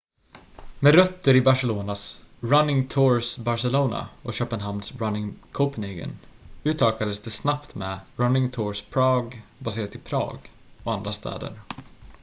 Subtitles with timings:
[0.79, 6.17] "med rötter i barcelonas "running tours barcelona" och köpenhamns "running copenhagen"
[6.63, 10.37] utökades det snabbt med "running tours prague" baserat i prag
[10.83, 11.57] och andra städer.